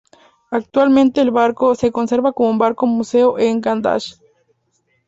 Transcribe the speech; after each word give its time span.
Actualmente 0.49 1.21
el 1.21 1.29
barco 1.29 1.75
se 1.75 1.91
conserva 1.91 2.33
como 2.33 2.57
barco 2.57 2.87
museo 2.87 3.37
en 3.37 3.61
Gdańsk. 3.61 4.19